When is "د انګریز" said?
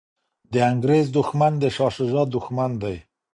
0.51-1.07